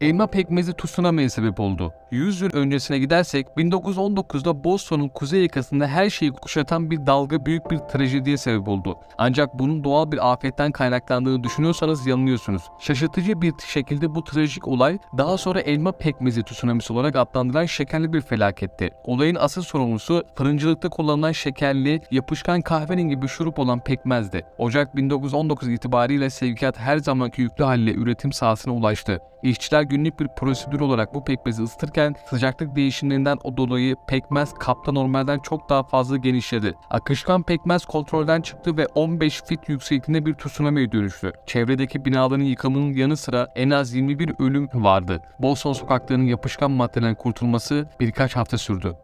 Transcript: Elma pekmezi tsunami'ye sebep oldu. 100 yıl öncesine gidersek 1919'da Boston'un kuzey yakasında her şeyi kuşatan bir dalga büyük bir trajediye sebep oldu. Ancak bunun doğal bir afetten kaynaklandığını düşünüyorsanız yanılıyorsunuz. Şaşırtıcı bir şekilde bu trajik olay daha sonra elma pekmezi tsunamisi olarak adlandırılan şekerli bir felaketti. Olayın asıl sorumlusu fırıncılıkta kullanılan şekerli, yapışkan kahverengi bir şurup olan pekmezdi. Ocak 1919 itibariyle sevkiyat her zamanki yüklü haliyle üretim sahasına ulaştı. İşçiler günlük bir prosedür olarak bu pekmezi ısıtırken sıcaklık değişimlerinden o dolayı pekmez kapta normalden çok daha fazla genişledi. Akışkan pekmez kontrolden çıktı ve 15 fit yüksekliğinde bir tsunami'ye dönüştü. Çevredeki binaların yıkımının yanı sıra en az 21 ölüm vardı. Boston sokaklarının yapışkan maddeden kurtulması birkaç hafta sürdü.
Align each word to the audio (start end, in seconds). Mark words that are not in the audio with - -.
Elma 0.00 0.26
pekmezi 0.26 0.72
tsunami'ye 0.72 1.28
sebep 1.28 1.60
oldu. 1.60 1.92
100 2.10 2.40
yıl 2.40 2.50
öncesine 2.52 2.98
gidersek 2.98 3.46
1919'da 3.56 4.64
Boston'un 4.64 5.08
kuzey 5.08 5.42
yakasında 5.42 5.86
her 5.86 6.10
şeyi 6.10 6.32
kuşatan 6.32 6.90
bir 6.90 7.06
dalga 7.06 7.46
büyük 7.46 7.70
bir 7.70 7.78
trajediye 7.78 8.36
sebep 8.36 8.68
oldu. 8.68 8.98
Ancak 9.18 9.58
bunun 9.58 9.84
doğal 9.84 10.12
bir 10.12 10.32
afetten 10.32 10.72
kaynaklandığını 10.72 11.44
düşünüyorsanız 11.44 12.06
yanılıyorsunuz. 12.06 12.62
Şaşırtıcı 12.80 13.42
bir 13.42 13.52
şekilde 13.66 14.14
bu 14.14 14.24
trajik 14.24 14.68
olay 14.68 14.98
daha 15.18 15.38
sonra 15.38 15.60
elma 15.60 15.92
pekmezi 15.92 16.42
tsunamisi 16.42 16.92
olarak 16.92 17.16
adlandırılan 17.16 17.66
şekerli 17.66 18.12
bir 18.12 18.20
felaketti. 18.20 18.90
Olayın 19.04 19.36
asıl 19.40 19.62
sorumlusu 19.62 20.24
fırıncılıkta 20.34 20.88
kullanılan 20.88 21.32
şekerli, 21.32 22.00
yapışkan 22.10 22.62
kahverengi 22.62 23.22
bir 23.22 23.28
şurup 23.28 23.58
olan 23.58 23.80
pekmezdi. 23.84 24.46
Ocak 24.58 24.96
1919 24.96 25.68
itibariyle 25.68 26.30
sevkiyat 26.30 26.78
her 26.78 26.98
zamanki 26.98 27.42
yüklü 27.42 27.64
haliyle 27.64 27.94
üretim 27.94 28.32
sahasına 28.32 28.74
ulaştı. 28.74 29.20
İşçiler 29.42 29.85
günlük 29.88 30.20
bir 30.20 30.28
prosedür 30.28 30.80
olarak 30.80 31.14
bu 31.14 31.24
pekmezi 31.24 31.62
ısıtırken 31.62 32.14
sıcaklık 32.30 32.76
değişimlerinden 32.76 33.38
o 33.44 33.56
dolayı 33.56 33.96
pekmez 34.06 34.54
kapta 34.54 34.92
normalden 34.92 35.38
çok 35.38 35.68
daha 35.68 35.82
fazla 35.82 36.16
genişledi. 36.16 36.74
Akışkan 36.90 37.42
pekmez 37.42 37.84
kontrolden 37.84 38.40
çıktı 38.40 38.76
ve 38.76 38.86
15 38.86 39.42
fit 39.42 39.68
yüksekliğinde 39.68 40.26
bir 40.26 40.34
tsunami'ye 40.34 40.92
dönüştü. 40.92 41.32
Çevredeki 41.46 42.04
binaların 42.04 42.44
yıkımının 42.44 42.92
yanı 42.92 43.16
sıra 43.16 43.48
en 43.56 43.70
az 43.70 43.94
21 43.94 44.32
ölüm 44.38 44.68
vardı. 44.74 45.22
Boston 45.38 45.72
sokaklarının 45.72 46.26
yapışkan 46.26 46.70
maddeden 46.70 47.14
kurtulması 47.14 47.88
birkaç 48.00 48.36
hafta 48.36 48.58
sürdü. 48.58 48.96